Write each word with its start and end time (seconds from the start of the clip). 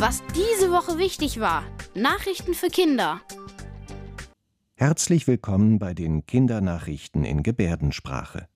Was 0.00 0.22
diese 0.34 0.70
Woche 0.70 0.96
wichtig 0.96 1.40
war. 1.40 1.62
Nachrichten 1.94 2.54
für 2.54 2.68
Kinder. 2.68 3.20
Herzlich 4.74 5.26
willkommen 5.26 5.78
bei 5.78 5.92
den 5.92 6.24
Kindernachrichten 6.24 7.22
in 7.22 7.42
Gebärdensprache. 7.42 8.48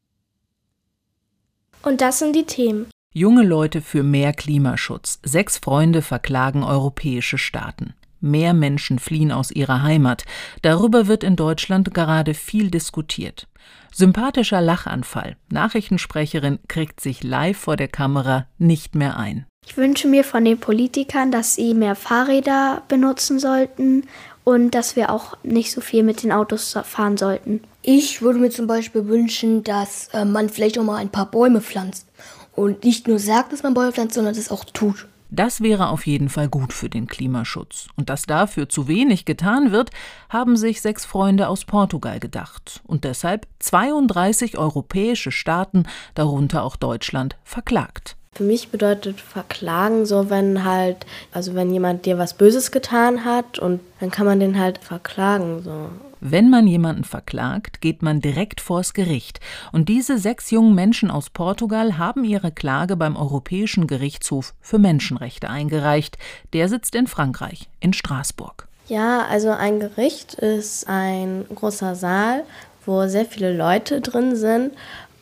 Und 1.83 2.01
das 2.01 2.21
sind 2.21 2.35
die 2.35 2.46
Themen. 2.46 2.87
Junge 3.12 3.42
Leute 3.42 3.83
für 3.83 4.03
mehr 4.03 4.33
Klimaschutz. 4.33 5.21
Sechs 5.22 5.58
Freunde 5.58 6.01
verklagen 6.01 6.65
europäische 6.65 7.37
Staaten. 7.37 7.92
Mehr 8.21 8.54
Menschen 8.54 8.99
fliehen 8.99 9.31
aus 9.31 9.51
ihrer 9.51 9.83
Heimat. 9.83 10.24
Darüber 10.63 11.08
wird 11.08 11.22
in 11.22 11.37
Deutschland 11.37 11.92
gerade 11.92 12.33
viel 12.33 12.71
diskutiert. 12.71 13.49
Sympathischer 13.92 14.63
Lachanfall. 14.63 15.37
Nachrichtensprecherin 15.51 16.61
kriegt 16.69 17.01
sich 17.01 17.23
live 17.23 17.59
vor 17.59 17.77
der 17.77 17.88
Kamera 17.88 18.47
nicht 18.56 18.95
mehr 18.95 19.19
ein. 19.19 19.45
Ich 19.66 19.77
wünsche 19.77 20.09
mir 20.09 20.24
von 20.24 20.45
den 20.45 20.59
Politikern, 20.59 21.30
dass 21.30 21.54
sie 21.54 21.74
mehr 21.74 21.95
Fahrräder 21.95 22.82
benutzen 22.88 23.38
sollten 23.38 24.04
und 24.45 24.73
dass 24.74 24.95
wir 24.95 25.10
auch 25.10 25.37
nicht 25.42 25.73
so 25.73 25.80
viel 25.80 26.02
mit 26.02 26.23
den 26.23 26.32
Autos 26.32 26.77
fahren 26.84 27.16
sollten. 27.16 27.62
Ich 27.82 28.23
würde 28.23 28.38
mir 28.38 28.50
zum 28.50 28.66
Beispiel 28.66 29.06
wünschen, 29.06 29.64
dass 29.64 30.09
äh, 30.12 30.24
man 30.24 30.48
vielleicht 30.48 30.78
auch 30.78 30.84
mal 30.84 30.96
ein 30.96 31.10
paar 31.10 31.30
Bäume 31.30 31.60
pflanzt 31.60 32.06
und 32.52 32.84
nicht 32.84 33.09
nur 33.09 33.18
sagt, 33.18 33.52
dass 33.52 33.62
man 33.62 33.74
Bäume 33.74 33.92
pflanzt, 33.92 34.14
sondern 34.14 34.34
das 34.34 34.50
auch 34.50 34.64
tut. 34.64 35.06
Das 35.30 35.62
wäre 35.62 35.88
auf 35.88 36.06
jeden 36.06 36.28
Fall 36.28 36.48
gut 36.48 36.73
für 36.73 36.88
den 36.88 37.09
Klimaschutz. 37.09 37.88
Und 37.96 38.09
dass 38.09 38.23
dafür 38.23 38.68
zu 38.68 38.87
wenig 38.87 39.24
getan 39.24 39.73
wird, 39.73 39.90
haben 40.28 40.56
sich 40.56 40.80
sechs 40.80 41.04
Freunde 41.04 41.48
aus 41.48 41.65
Portugal 41.65 42.20
gedacht 42.20 42.82
und 42.87 43.02
deshalb 43.02 43.48
32 43.59 44.59
europäische 44.59 45.32
Staaten, 45.32 45.84
darunter 46.15 46.62
auch 46.62 46.76
Deutschland, 46.76 47.37
verklagt. 47.42 48.16
Für 48.34 48.43
mich 48.43 48.70
bedeutet 48.70 49.20
verklagen 49.20 50.06
so, 50.06 50.29
wenn 50.29 50.65
halt, 50.65 51.06
also 51.33 51.55
wenn 51.55 51.73
jemand 51.73 52.04
dir 52.04 52.18
was 52.18 52.35
Böses 52.35 52.73
getan 52.73 53.24
hat 53.24 53.60
und 53.60 53.80
dann 54.01 54.10
kann 54.10 54.26
man 54.26 54.41
den 54.41 54.59
halt 54.59 54.79
verklagen 54.79 55.63
so. 55.63 55.88
Wenn 56.26 56.49
man 56.49 56.66
jemanden 56.66 57.04
verklagt, 57.04 57.82
geht 57.82 58.02
man 58.02 58.23
direkt 58.23 58.63
vors 58.63 58.95
Gericht. 58.95 59.41
Und 59.73 59.91
diese 59.91 60.16
sechs 60.16 60.51
jungen 60.51 60.74
Menschen 60.74 61.10
aus 61.10 61.29
Portugal 61.29 61.99
haben 61.99 62.24
ihre 62.24 62.51
Klage 62.51 62.96
beim 62.96 63.15
Europäischen 63.15 63.87
Gerichtshof 63.87 64.55
für 64.63 64.79
Menschenrechte 64.79 65.51
eingereicht. 65.51 66.17
Der 66.55 66.71
sitzt 66.71 66.95
in 66.95 67.09
Frankreich, 67.09 67.69
in 67.81 67.93
Straßburg. 67.93 68.67
Ja, 68.89 69.27
also 69.27 69.51
ein 69.51 69.81
Gericht 69.81 70.35
ist 70.35 70.89
ein 70.89 71.45
großer 71.55 71.95
Saal, 71.95 72.45
wo 72.87 73.07
sehr 73.07 73.27
viele 73.27 73.55
Leute 73.55 74.01
drin 74.01 74.35
sind 74.35 74.73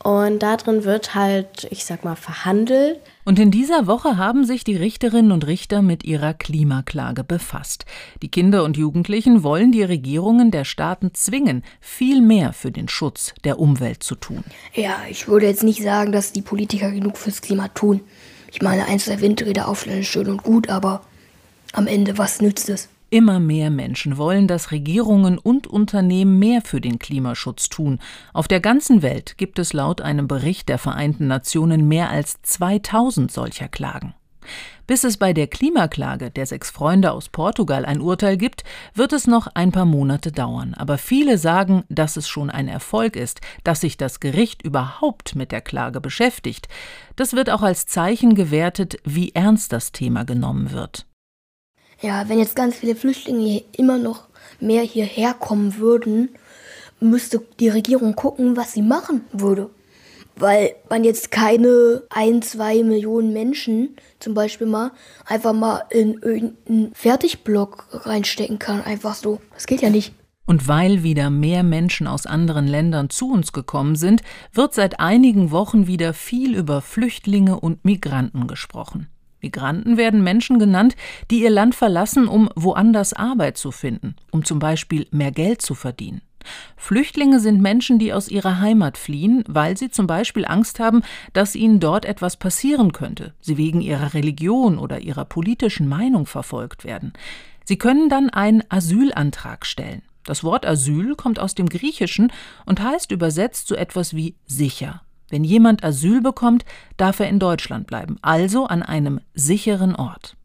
und 0.02 0.40
darin 0.40 0.82
wird 0.82 1.14
halt, 1.14 1.68
ich 1.70 1.84
sag 1.84 2.04
mal, 2.04 2.16
verhandelt. 2.16 2.98
Und 3.24 3.38
in 3.38 3.52
dieser 3.52 3.86
Woche 3.86 4.16
haben 4.16 4.44
sich 4.44 4.64
die 4.64 4.74
Richterinnen 4.74 5.30
und 5.30 5.46
Richter 5.46 5.80
mit 5.80 6.02
ihrer 6.02 6.34
Klimaklage 6.34 7.22
befasst. 7.22 7.84
Die 8.20 8.28
Kinder 8.28 8.64
und 8.64 8.76
Jugendlichen 8.76 9.44
wollen 9.44 9.70
die 9.70 9.84
Regierungen 9.84 10.50
der 10.50 10.64
Staaten 10.64 11.14
zwingen, 11.14 11.62
viel 11.80 12.20
mehr 12.20 12.52
für 12.52 12.72
den 12.72 12.88
Schutz 12.88 13.32
der 13.44 13.60
Umwelt 13.60 14.02
zu 14.02 14.16
tun. 14.16 14.42
Ja, 14.74 14.96
ich 15.08 15.28
würde 15.28 15.46
jetzt 15.46 15.62
nicht 15.62 15.82
sagen, 15.82 16.10
dass 16.10 16.32
die 16.32 16.42
Politiker 16.42 16.90
genug 16.90 17.16
fürs 17.16 17.40
Klima 17.40 17.68
tun. 17.68 18.00
Ich 18.50 18.60
meine, 18.60 18.86
eins 18.86 19.04
der 19.04 19.20
Windräder 19.20 19.68
aufstellen 19.68 20.00
ist 20.00 20.08
schön 20.08 20.28
und 20.28 20.42
gut, 20.42 20.68
aber 20.68 21.02
am 21.72 21.86
Ende, 21.86 22.18
was 22.18 22.40
nützt 22.40 22.68
es? 22.68 22.88
Immer 23.12 23.40
mehr 23.40 23.68
Menschen 23.68 24.16
wollen, 24.16 24.48
dass 24.48 24.70
Regierungen 24.70 25.36
und 25.36 25.66
Unternehmen 25.66 26.38
mehr 26.38 26.62
für 26.62 26.80
den 26.80 26.98
Klimaschutz 26.98 27.68
tun. 27.68 27.98
Auf 28.32 28.48
der 28.48 28.60
ganzen 28.60 29.02
Welt 29.02 29.36
gibt 29.36 29.58
es 29.58 29.74
laut 29.74 30.00
einem 30.00 30.28
Bericht 30.28 30.70
der 30.70 30.78
Vereinten 30.78 31.26
Nationen 31.26 31.86
mehr 31.86 32.08
als 32.08 32.40
2000 32.40 33.30
solcher 33.30 33.68
Klagen. 33.68 34.14
Bis 34.86 35.04
es 35.04 35.18
bei 35.18 35.34
der 35.34 35.46
Klimaklage 35.46 36.30
der 36.30 36.46
sechs 36.46 36.70
Freunde 36.70 37.12
aus 37.12 37.28
Portugal 37.28 37.84
ein 37.84 38.00
Urteil 38.00 38.38
gibt, 38.38 38.64
wird 38.94 39.12
es 39.12 39.26
noch 39.26 39.46
ein 39.46 39.72
paar 39.72 39.84
Monate 39.84 40.32
dauern. 40.32 40.72
Aber 40.72 40.96
viele 40.96 41.36
sagen, 41.36 41.84
dass 41.90 42.16
es 42.16 42.26
schon 42.26 42.48
ein 42.48 42.66
Erfolg 42.66 43.16
ist, 43.16 43.42
dass 43.62 43.82
sich 43.82 43.98
das 43.98 44.20
Gericht 44.20 44.62
überhaupt 44.62 45.36
mit 45.36 45.52
der 45.52 45.60
Klage 45.60 46.00
beschäftigt. 46.00 46.66
Das 47.16 47.34
wird 47.34 47.50
auch 47.50 47.62
als 47.62 47.84
Zeichen 47.84 48.34
gewertet, 48.34 48.96
wie 49.04 49.32
ernst 49.34 49.70
das 49.74 49.92
Thema 49.92 50.24
genommen 50.24 50.70
wird. 50.70 51.04
Ja, 52.02 52.28
wenn 52.28 52.40
jetzt 52.40 52.56
ganz 52.56 52.74
viele 52.76 52.96
Flüchtlinge 52.96 53.62
immer 53.76 53.96
noch 53.96 54.24
mehr 54.58 54.82
hierher 54.82 55.34
kommen 55.34 55.78
würden, 55.78 56.30
müsste 56.98 57.42
die 57.60 57.68
Regierung 57.68 58.16
gucken, 58.16 58.56
was 58.56 58.72
sie 58.72 58.82
machen 58.82 59.22
würde. 59.32 59.70
Weil 60.34 60.74
man 60.88 61.04
jetzt 61.04 61.30
keine 61.30 62.02
ein, 62.10 62.42
zwei 62.42 62.82
Millionen 62.82 63.32
Menschen 63.32 63.96
zum 64.18 64.34
Beispiel 64.34 64.66
mal 64.66 64.90
einfach 65.26 65.52
mal 65.52 65.84
in 65.90 66.14
irgendeinen 66.14 66.92
Fertigblock 66.94 67.86
reinstecken 67.92 68.58
kann. 68.58 68.82
Einfach 68.82 69.14
so. 69.14 69.40
Das 69.54 69.66
geht 69.66 69.82
ja 69.82 69.90
nicht. 69.90 70.12
Und 70.44 70.66
weil 70.66 71.04
wieder 71.04 71.30
mehr 71.30 71.62
Menschen 71.62 72.08
aus 72.08 72.26
anderen 72.26 72.66
Ländern 72.66 73.10
zu 73.10 73.30
uns 73.30 73.52
gekommen 73.52 73.94
sind, 73.94 74.22
wird 74.52 74.74
seit 74.74 74.98
einigen 74.98 75.52
Wochen 75.52 75.86
wieder 75.86 76.14
viel 76.14 76.56
über 76.56 76.80
Flüchtlinge 76.80 77.60
und 77.60 77.84
Migranten 77.84 78.48
gesprochen. 78.48 79.08
Migranten 79.42 79.96
werden 79.96 80.22
Menschen 80.22 80.58
genannt, 80.58 80.94
die 81.30 81.42
ihr 81.42 81.50
Land 81.50 81.74
verlassen, 81.74 82.28
um 82.28 82.48
woanders 82.54 83.12
Arbeit 83.12 83.58
zu 83.58 83.72
finden, 83.72 84.14
um 84.30 84.44
zum 84.44 84.60
Beispiel 84.60 85.06
mehr 85.10 85.32
Geld 85.32 85.62
zu 85.62 85.74
verdienen. 85.74 86.22
Flüchtlinge 86.76 87.40
sind 87.40 87.60
Menschen, 87.60 87.98
die 87.98 88.12
aus 88.12 88.28
ihrer 88.28 88.60
Heimat 88.60 88.98
fliehen, 88.98 89.44
weil 89.46 89.76
sie 89.76 89.90
zum 89.90 90.06
Beispiel 90.06 90.44
Angst 90.44 90.80
haben, 90.80 91.02
dass 91.32 91.54
ihnen 91.54 91.80
dort 91.80 92.04
etwas 92.04 92.36
passieren 92.36 92.92
könnte, 92.92 93.34
sie 93.40 93.56
wegen 93.56 93.80
ihrer 93.80 94.14
Religion 94.14 94.78
oder 94.78 95.00
ihrer 95.00 95.24
politischen 95.24 95.88
Meinung 95.88 96.26
verfolgt 96.26 96.84
werden. 96.84 97.12
Sie 97.64 97.78
können 97.78 98.08
dann 98.08 98.30
einen 98.30 98.64
Asylantrag 98.68 99.66
stellen. 99.66 100.02
Das 100.24 100.44
Wort 100.44 100.66
Asyl 100.66 101.16
kommt 101.16 101.38
aus 101.38 101.54
dem 101.54 101.68
Griechischen 101.68 102.32
und 102.64 102.80
heißt 102.80 103.10
übersetzt 103.10 103.66
so 103.66 103.74
etwas 103.74 104.14
wie 104.14 104.36
sicher. 104.46 105.02
Wenn 105.32 105.44
jemand 105.44 105.82
Asyl 105.82 106.20
bekommt, 106.20 106.66
darf 106.98 107.18
er 107.18 107.30
in 107.30 107.38
Deutschland 107.38 107.86
bleiben, 107.86 108.18
also 108.20 108.66
an 108.66 108.82
einem 108.82 109.18
sicheren 109.32 109.96
Ort. 109.96 110.36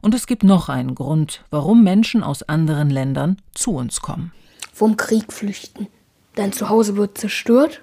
Und 0.00 0.16
es 0.16 0.26
gibt 0.26 0.42
noch 0.42 0.68
einen 0.68 0.96
Grund, 0.96 1.44
warum 1.50 1.84
Menschen 1.84 2.24
aus 2.24 2.42
anderen 2.42 2.90
Ländern 2.90 3.36
zu 3.54 3.70
uns 3.76 4.00
kommen. 4.00 4.32
Vom 4.72 4.96
Krieg 4.96 5.32
flüchten. 5.32 5.86
Dein 6.34 6.52
Zuhause 6.52 6.96
wird 6.96 7.18
zerstört 7.18 7.82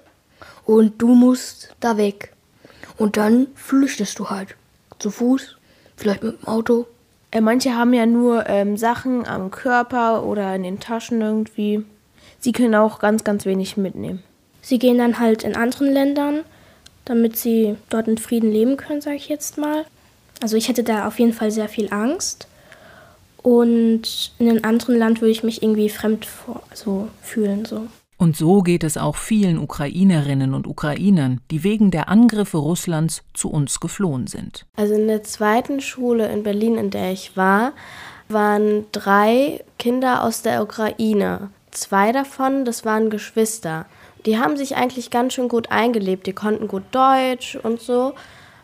und 0.65 1.01
du 1.01 1.15
musst 1.15 1.73
da 1.79 1.95
weg. 1.95 2.35
Und 2.97 3.15
dann 3.15 3.47
flüchtest 3.55 4.19
du 4.19 4.29
halt. 4.29 4.57
Zu 4.99 5.11
Fuß, 5.11 5.55
vielleicht 5.95 6.23
mit 6.23 6.41
dem 6.41 6.45
Auto. 6.45 6.87
Äh, 7.31 7.39
manche 7.39 7.73
haben 7.73 7.93
ja 7.93 8.05
nur 8.05 8.49
ähm, 8.49 8.75
Sachen 8.75 9.25
am 9.25 9.49
Körper 9.49 10.25
oder 10.25 10.53
in 10.55 10.63
den 10.63 10.81
Taschen 10.81 11.21
irgendwie. 11.21 11.85
Sie 12.39 12.51
können 12.51 12.75
auch 12.75 12.99
ganz, 12.99 13.23
ganz 13.23 13.45
wenig 13.45 13.77
mitnehmen. 13.77 14.23
Sie 14.61 14.79
gehen 14.79 14.97
dann 14.97 15.19
halt 15.19 15.43
in 15.43 15.55
anderen 15.55 15.91
Ländern, 15.91 16.41
damit 17.05 17.37
sie 17.37 17.75
dort 17.89 18.07
in 18.07 18.17
Frieden 18.17 18.51
leben 18.51 18.77
können, 18.77 19.01
sage 19.01 19.15
ich 19.15 19.29
jetzt 19.29 19.57
mal. 19.57 19.85
Also 20.41 20.57
ich 20.57 20.67
hätte 20.67 20.83
da 20.83 21.07
auf 21.07 21.19
jeden 21.19 21.33
Fall 21.33 21.51
sehr 21.51 21.69
viel 21.69 21.91
Angst. 21.91 22.47
Und 23.41 24.33
in 24.37 24.49
einem 24.49 24.63
anderen 24.63 24.97
Land 24.97 25.21
würde 25.21 25.31
ich 25.31 25.43
mich 25.43 25.63
irgendwie 25.63 25.89
fremd 25.89 26.25
vor, 26.25 26.61
so 26.73 27.07
fühlen. 27.21 27.65
So. 27.65 27.87
Und 28.17 28.35
so 28.35 28.61
geht 28.61 28.83
es 28.83 28.97
auch 28.97 29.15
vielen 29.15 29.57
Ukrainerinnen 29.57 30.53
und 30.53 30.67
Ukrainern, 30.67 31.39
die 31.51 31.63
wegen 31.63 31.89
der 31.89 32.09
Angriffe 32.09 32.57
Russlands 32.57 33.23
zu 33.33 33.49
uns 33.49 33.79
geflohen 33.79 34.27
sind. 34.27 34.65
Also 34.75 34.93
in 34.93 35.07
der 35.07 35.23
zweiten 35.23 35.79
Schule 35.79 36.27
in 36.27 36.43
Berlin, 36.43 36.75
in 36.77 36.89
der 36.89 37.13
ich 37.13 37.37
war, 37.37 37.71
waren 38.27 38.85
drei 38.91 39.63
Kinder 39.79 40.23
aus 40.23 40.41
der 40.41 40.61
Ukraine. 40.61 41.49
Zwei 41.71 42.11
davon, 42.11 42.65
das 42.65 42.83
waren 42.83 43.09
Geschwister 43.09 43.85
die 44.25 44.37
haben 44.37 44.57
sich 44.57 44.75
eigentlich 44.75 45.09
ganz 45.09 45.33
schön 45.33 45.47
gut 45.47 45.71
eingelebt. 45.71 46.27
Die 46.27 46.33
konnten 46.33 46.67
gut 46.67 46.83
Deutsch 46.91 47.57
und 47.61 47.81
so. 47.81 48.13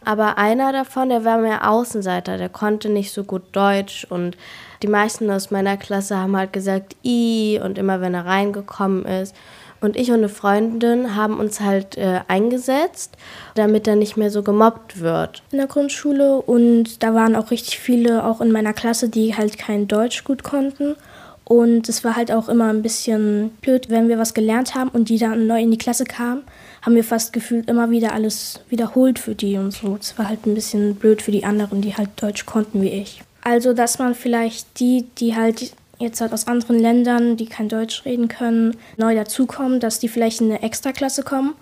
Aber 0.03 0.37
einer 0.37 0.71
davon, 0.71 1.09
der 1.09 1.25
war 1.25 1.39
mehr 1.39 1.69
Außenseiter, 1.69 2.37
der 2.37 2.49
konnte 2.49 2.89
nicht 2.89 3.11
so 3.11 3.23
gut 3.23 3.41
Deutsch 3.53 4.05
und 4.07 4.37
die 4.83 4.87
meisten 4.87 5.31
aus 5.31 5.49
meiner 5.49 5.77
Klasse 5.77 6.17
haben 6.17 6.37
halt 6.37 6.53
gesagt 6.53 6.95
i 7.03 7.59
und 7.63 7.79
immer 7.79 8.01
wenn 8.01 8.13
er 8.13 8.25
reingekommen 8.25 9.05
ist. 9.05 9.35
Und 9.81 9.97
ich 9.97 10.09
und 10.09 10.17
eine 10.17 10.29
Freundin 10.29 11.15
haben 11.15 11.39
uns 11.39 11.59
halt 11.59 11.97
äh, 11.97 12.21
eingesetzt, 12.27 13.17
damit 13.55 13.87
er 13.87 13.95
nicht 13.95 14.15
mehr 14.15 14.29
so 14.29 14.41
gemobbt 14.43 14.99
wird. 14.99 15.43
In 15.51 15.57
der 15.57 15.67
Grundschule 15.67 16.37
und 16.37 17.03
da 17.03 17.13
waren 17.13 17.35
auch 17.35 17.51
richtig 17.51 17.79
viele, 17.79 18.25
auch 18.25 18.41
in 18.41 18.51
meiner 18.51 18.73
Klasse, 18.73 19.09
die 19.09 19.35
halt 19.35 19.57
kein 19.57 19.87
Deutsch 19.87 20.23
gut 20.23 20.43
konnten. 20.43 20.95
Und 21.45 21.87
es 21.89 22.03
war 22.03 22.15
halt 22.15 22.31
auch 22.31 22.49
immer 22.49 22.69
ein 22.69 22.81
bisschen 22.81 23.51
blöd, 23.61 23.89
wenn 23.89 24.09
wir 24.09 24.17
was 24.17 24.33
gelernt 24.33 24.73
haben 24.73 24.89
und 24.89 25.09
die 25.09 25.19
dann 25.19 25.45
neu 25.45 25.61
in 25.61 25.69
die 25.69 25.77
Klasse 25.77 26.03
kamen, 26.03 26.41
haben 26.81 26.95
wir 26.95 27.03
fast 27.03 27.33
gefühlt 27.33 27.69
immer 27.69 27.91
wieder 27.91 28.13
alles 28.13 28.61
wiederholt 28.69 29.19
für 29.19 29.35
die 29.35 29.57
und 29.57 29.71
so. 29.71 29.97
Es 29.99 30.17
war 30.17 30.27
halt 30.27 30.45
ein 30.47 30.55
bisschen 30.55 30.95
blöd 30.95 31.21
für 31.21 31.31
die 31.31 31.43
anderen, 31.43 31.81
die 31.81 31.95
halt 31.95 32.09
Deutsch 32.17 32.45
konnten 32.47 32.81
wie 32.81 32.89
ich. 32.89 33.21
Also, 33.43 33.73
dass 33.73 33.99
man 33.99 34.15
vielleicht 34.15 34.79
die, 34.79 35.05
die 35.19 35.35
halt 35.35 35.71
jetzt 35.99 36.19
halt 36.19 36.33
aus 36.33 36.47
anderen 36.47 36.79
Ländern, 36.79 37.37
die 37.37 37.45
kein 37.45 37.69
Deutsch 37.69 38.05
reden 38.05 38.27
können, 38.27 38.75
neu 38.97 39.15
dazukommen, 39.15 39.79
dass 39.79 39.99
die 39.99 40.09
vielleicht 40.09 40.41
in 40.41 40.51
eine 40.51 40.63
Extraklasse 40.63 41.23
kommen 41.23 41.53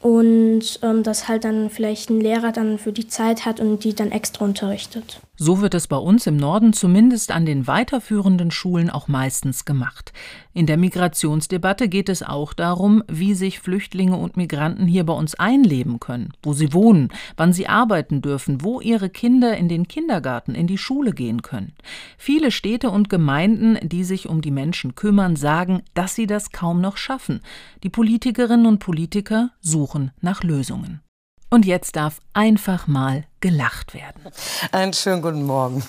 und 0.00 0.78
ähm, 0.82 1.02
dass 1.02 1.28
halt 1.28 1.44
dann 1.44 1.70
vielleicht 1.70 2.08
ein 2.08 2.20
Lehrer 2.20 2.52
dann 2.52 2.78
für 2.78 2.92
die 2.92 3.08
Zeit 3.08 3.44
hat 3.44 3.60
und 3.60 3.84
die 3.84 3.94
dann 3.94 4.12
extra 4.12 4.44
unterrichtet. 4.44 5.20
So 5.40 5.60
wird 5.60 5.74
es 5.74 5.86
bei 5.86 5.96
uns 5.96 6.26
im 6.26 6.36
Norden 6.36 6.72
zumindest 6.72 7.30
an 7.30 7.46
den 7.46 7.68
weiterführenden 7.68 8.50
Schulen 8.50 8.90
auch 8.90 9.06
meistens 9.06 9.64
gemacht. 9.64 10.12
In 10.52 10.66
der 10.66 10.76
Migrationsdebatte 10.76 11.88
geht 11.88 12.08
es 12.08 12.24
auch 12.24 12.52
darum, 12.52 13.04
wie 13.06 13.34
sich 13.34 13.60
Flüchtlinge 13.60 14.16
und 14.16 14.36
Migranten 14.36 14.88
hier 14.88 15.06
bei 15.06 15.12
uns 15.12 15.36
einleben 15.36 16.00
können, 16.00 16.32
wo 16.42 16.54
sie 16.54 16.72
wohnen, 16.72 17.10
wann 17.36 17.52
sie 17.52 17.68
arbeiten 17.68 18.20
dürfen, 18.20 18.64
wo 18.64 18.80
ihre 18.80 19.10
Kinder 19.10 19.56
in 19.56 19.68
den 19.68 19.86
Kindergarten, 19.86 20.56
in 20.56 20.66
die 20.66 20.76
Schule 20.76 21.12
gehen 21.12 21.42
können. 21.42 21.72
Viele 22.16 22.50
Städte 22.50 22.90
und 22.90 23.08
Gemeinden, 23.08 23.78
die 23.80 24.02
sich 24.02 24.28
um 24.28 24.40
die 24.40 24.50
Menschen 24.50 24.96
kümmern, 24.96 25.36
sagen, 25.36 25.82
dass 25.94 26.16
sie 26.16 26.26
das 26.26 26.50
kaum 26.50 26.80
noch 26.80 26.96
schaffen. 26.96 27.42
Die 27.84 27.90
Politikerinnen 27.90 28.66
und 28.66 28.80
Politiker 28.80 29.50
suchen 29.60 30.10
nach 30.20 30.42
Lösungen. 30.42 31.00
Und 31.50 31.64
jetzt 31.64 31.96
darf 31.96 32.20
einfach 32.34 32.86
mal 32.86 33.24
gelacht 33.40 33.94
werden. 33.94 34.22
Einen 34.70 34.92
schönen 34.92 35.22
guten 35.22 35.44
Morgen, 35.44 35.82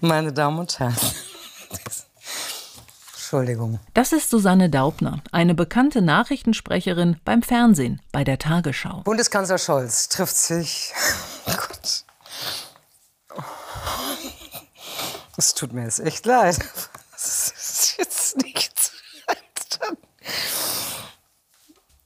meine 0.00 0.32
Damen 0.32 0.58
und 0.58 0.78
Herren. 0.78 0.96
Entschuldigung. 3.14 3.80
Das 3.94 4.12
ist 4.12 4.30
Susanne 4.30 4.70
Daubner, 4.70 5.22
eine 5.32 5.54
bekannte 5.54 6.02
Nachrichtensprecherin 6.02 7.20
beim 7.24 7.42
Fernsehen, 7.42 8.00
bei 8.12 8.24
der 8.24 8.38
Tagesschau. 8.38 9.02
Bundeskanzler 9.02 9.58
Scholz 9.58 10.08
trifft 10.08 10.36
sich. 10.36 10.92
Oh 11.46 11.52
Gott. 11.52 12.04
Es 15.36 15.54
tut 15.54 15.72
mir 15.72 15.84
jetzt 15.84 16.00
echt 16.00 16.26
leid. 16.26 16.58
Das 17.12 17.52
ist 17.56 17.96
jetzt 17.98 18.36
nichts. 18.38 18.92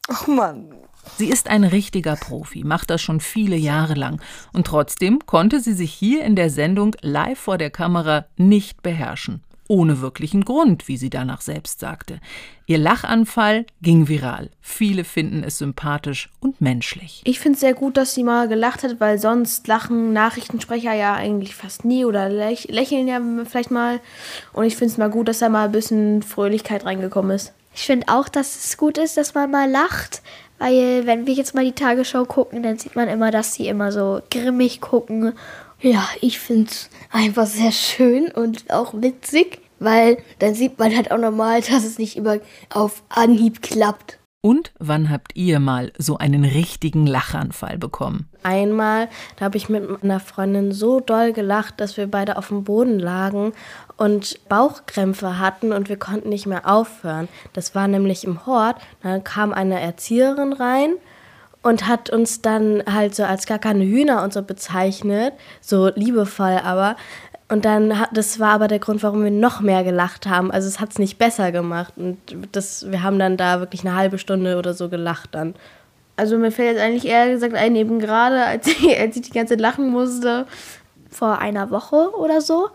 Oh 0.09 0.31
Mann. 0.31 0.75
Sie 1.21 1.29
ist 1.29 1.51
ein 1.51 1.65
richtiger 1.65 2.17
Profi, 2.17 2.65
macht 2.65 2.89
das 2.89 3.03
schon 3.03 3.21
viele 3.21 3.57
Jahre 3.57 3.93
lang. 3.93 4.23
Und 4.55 4.67
trotzdem 4.67 5.19
konnte 5.27 5.61
sie 5.61 5.75
sich 5.75 5.93
hier 5.93 6.25
in 6.25 6.35
der 6.35 6.49
Sendung 6.49 6.97
live 7.03 7.39
vor 7.39 7.59
der 7.59 7.69
Kamera 7.69 8.25
nicht 8.39 8.83
beherrschen. 8.83 9.43
Ohne 9.69 10.01
wirklichen 10.01 10.47
Grund, 10.47 10.89
wie 10.89 10.97
sie 10.97 11.11
danach 11.11 11.43
selbst 11.43 11.79
sagte. 11.79 12.21
Ihr 12.65 12.79
Lachanfall 12.79 13.67
ging 13.83 14.09
viral. 14.09 14.49
Viele 14.63 15.05
finden 15.05 15.45
es 15.45 15.59
sympathisch 15.59 16.31
und 16.41 16.63
menschlich. 16.63 17.21
Ich 17.27 17.39
finde 17.39 17.57
es 17.57 17.61
sehr 17.61 17.75
gut, 17.75 17.99
dass 17.99 18.15
sie 18.15 18.25
mal 18.25 18.49
gelacht 18.49 18.83
hat, 18.83 18.99
weil 18.99 19.19
sonst 19.19 19.67
lachen 19.67 20.15
Nachrichtensprecher 20.15 20.95
ja 20.95 21.13
eigentlich 21.17 21.55
fast 21.55 21.85
nie 21.85 22.07
oder 22.07 22.31
läch 22.31 22.69
lächeln 22.71 23.07
ja 23.07 23.21
vielleicht 23.45 23.71
mal. 23.71 24.01
Und 24.55 24.65
ich 24.65 24.75
finde 24.75 24.93
es 24.93 24.97
mal 24.97 25.11
gut, 25.11 25.29
dass 25.29 25.41
da 25.41 25.51
mal 25.51 25.67
ein 25.67 25.73
bisschen 25.73 26.23
Fröhlichkeit 26.23 26.87
reingekommen 26.87 27.33
ist. 27.33 27.53
Ich 27.75 27.83
finde 27.83 28.09
auch, 28.09 28.29
dass 28.29 28.65
es 28.65 28.77
gut 28.77 28.99
ist, 28.99 29.17
dass 29.17 29.35
man 29.35 29.51
mal 29.51 29.71
lacht, 29.71 30.23
weil 30.61 31.07
wenn 31.07 31.27
wir 31.27 31.35
jetzt 31.35 31.55
mal 31.55 31.65
die 31.65 31.73
Tagesschau 31.73 32.27
gucken, 32.27 32.63
dann 32.63 32.79
sieht 32.79 32.95
man 32.95 33.09
immer, 33.09 33.33
dass 33.33 33.55
sie 33.55 33.67
immer 33.67 33.91
so 33.91 34.21
grimmig 34.31 34.81
gucken. 34.81 35.33
Ja, 35.81 36.07
ich 36.21 36.39
finde 36.39 36.71
es 36.71 36.91
einfach 37.11 37.47
sehr 37.47 37.73
schön 37.73 38.31
und 38.31 38.71
auch 38.71 38.93
witzig, 38.95 39.61
weil 39.79 40.19
dann 40.39 40.55
sieht 40.55 40.79
man 40.79 40.95
halt 40.95 41.11
auch 41.11 41.19
normal, 41.19 41.63
dass 41.63 41.85
es 41.85 41.99
nicht 41.99 42.17
immer 42.17 42.39
auf 42.69 43.03
Anhieb 43.09 43.63
klappt. 43.63 44.20
Und 44.43 44.73
wann 44.79 45.11
habt 45.11 45.37
ihr 45.37 45.61
mal 45.61 45.93
so 45.99 46.17
einen 46.17 46.45
richtigen 46.45 47.07
Lachanfall 47.07 47.77
bekommen? 47.77 48.27
Einmal, 48.43 49.09
da 49.37 49.45
habe 49.45 49.59
ich 49.59 49.69
mit 49.69 50.03
meiner 50.03 50.19
Freundin 50.19 50.73
so 50.73 51.01
doll 51.01 51.35
gelacht, 51.35 51.79
dass 51.79 51.99
wir 51.99 52.07
beide 52.07 52.39
auf 52.39 52.49
dem 52.49 52.65
Boden 52.65 52.99
lagen 52.99 53.53
und 53.99 54.41
Bauchkrämpfe 54.49 55.39
hatten 55.39 55.75
und 55.75 55.91
wir 55.91 55.99
konnten 55.99 56.31
nicht 56.31 56.47
mehr 56.47 56.67
aufhören. 56.67 57.29
Das 57.53 57.75
war 57.75 57.87
nämlich 57.87 58.25
im 58.25 58.47
Hort. 58.47 58.81
Dann 59.03 59.25
kam 59.25 59.53
eine 59.53 59.79
Erzieherin 59.79 60.55
rein 60.55 60.95
und 61.63 61.87
hat 61.87 62.09
uns 62.09 62.41
dann 62.41 62.83
halt 62.91 63.15
so 63.15 63.25
als 63.25 63.45
gar 63.45 63.59
keine 63.59 63.85
Hühner 63.85 64.23
und 64.23 64.33
so 64.33 64.43
bezeichnet, 64.43 65.35
so 65.61 65.91
liebevoll 65.95 66.59
aber. 66.65 66.97
Und 67.51 67.65
dann 67.65 67.99
hat, 67.99 68.11
das 68.13 68.39
war 68.39 68.53
aber 68.53 68.69
der 68.69 68.79
Grund, 68.79 69.03
warum 69.03 69.25
wir 69.25 69.31
noch 69.33 69.61
mehr 69.61 69.83
gelacht 69.83 70.27
haben. 70.27 70.53
Also 70.53 70.69
es 70.69 70.79
hat 70.79 70.93
es 70.93 71.01
nicht 71.01 71.19
besser 71.19 71.51
gemacht. 71.51 71.95
Und 71.97 72.19
das, 72.53 72.89
wir 72.93 73.03
haben 73.03 73.19
dann 73.19 73.37
da 73.37 73.59
wirklich 73.59 73.85
eine 73.85 73.97
halbe 73.97 74.19
Stunde 74.19 74.57
oder 74.57 74.73
so 74.73 74.89
gelacht 74.89 75.31
dann. 75.33 75.57
Also 76.17 76.39
mir 76.39 76.53
fällt 76.53 76.77
jetzt 76.77 76.81
eigentlich 76.81 77.11
eher 77.11 77.29
gesagt 77.29 77.55
ein, 77.55 77.75
eben 77.75 77.99
gerade, 77.99 78.45
als 78.45 78.69
ich, 78.69 78.99
als 79.01 79.17
ich 79.17 79.23
die 79.23 79.33
ganze 79.33 79.55
Zeit 79.55 79.61
lachen 79.61 79.91
musste. 79.91 80.47
Vor 81.11 81.41
einer 81.41 81.73
Woche 81.73 82.15
oder 82.17 82.41
so. 82.41 82.69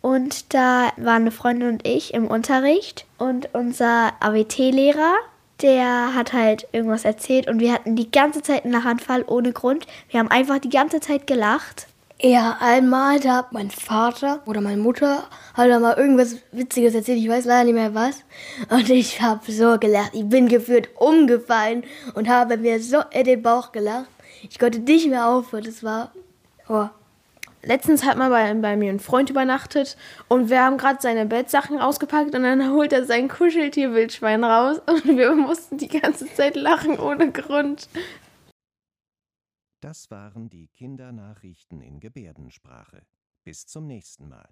Und 0.00 0.54
da 0.54 0.90
waren 0.96 1.22
eine 1.22 1.32
Freundin 1.32 1.70
und 1.70 1.88
ich 1.88 2.14
im 2.14 2.28
Unterricht. 2.28 3.06
Und 3.18 3.48
unser 3.52 4.12
AWT-Lehrer, 4.20 5.14
der 5.60 6.14
hat 6.14 6.32
halt 6.32 6.68
irgendwas 6.70 7.04
erzählt. 7.04 7.48
Und 7.48 7.58
wir 7.58 7.72
hatten 7.72 7.96
die 7.96 8.12
ganze 8.12 8.42
Zeit 8.42 8.62
einen 8.62 8.74
Lachanfall 8.74 9.24
ohne 9.26 9.52
Grund. 9.52 9.88
Wir 10.08 10.20
haben 10.20 10.30
einfach 10.30 10.60
die 10.60 10.68
ganze 10.68 11.00
Zeit 11.00 11.26
gelacht. 11.26 11.88
Ja, 12.20 12.58
einmal, 12.60 13.18
da 13.18 13.36
hat 13.38 13.52
mein 13.52 13.70
Vater 13.70 14.40
oder 14.46 14.60
meine 14.60 14.80
Mutter 14.80 15.24
hat 15.54 15.80
mal 15.80 15.96
irgendwas 15.98 16.36
Witziges 16.52 16.94
erzählt, 16.94 17.18
ich 17.18 17.28
weiß 17.28 17.44
leider 17.44 17.64
nicht 17.64 17.74
mehr 17.74 17.94
was. 17.94 18.22
Und 18.70 18.88
ich 18.88 19.20
habe 19.20 19.50
so 19.50 19.78
gelacht. 19.78 20.12
Ich 20.14 20.24
bin 20.28 20.48
gefühlt 20.48 20.88
umgefallen 20.96 21.82
und 22.14 22.28
habe 22.28 22.56
mir 22.56 22.80
so 22.80 23.00
in 23.10 23.24
den 23.24 23.42
Bauch 23.42 23.72
gelacht. 23.72 24.08
Ich 24.48 24.58
konnte 24.58 24.78
nicht 24.78 25.08
mehr 25.08 25.26
aufhören. 25.26 25.64
Das 25.64 25.82
war. 25.82 26.12
Oh. 26.68 26.86
Letztens 27.62 28.04
hat 28.04 28.18
mal 28.18 28.30
bei, 28.30 28.52
bei 28.54 28.76
mir 28.76 28.90
ein 28.90 29.00
Freund 29.00 29.30
übernachtet 29.30 29.96
und 30.28 30.50
wir 30.50 30.62
haben 30.62 30.76
gerade 30.76 30.98
seine 31.00 31.24
Bettsachen 31.24 31.78
ausgepackt 31.80 32.34
und 32.34 32.42
dann 32.42 32.72
holt 32.72 32.92
er 32.92 33.06
sein 33.06 33.28
Kuscheltierwildschwein 33.28 34.44
raus 34.44 34.82
und 34.86 35.16
wir 35.16 35.34
mussten 35.34 35.78
die 35.78 35.88
ganze 35.88 36.32
Zeit 36.34 36.56
lachen 36.56 36.98
ohne 36.98 37.32
Grund. 37.32 37.88
Das 39.84 40.10
waren 40.10 40.48
die 40.48 40.68
Kindernachrichten 40.68 41.82
in 41.82 42.00
Gebärdensprache. 42.00 43.06
Bis 43.42 43.66
zum 43.66 43.86
nächsten 43.86 44.30
Mal. 44.30 44.48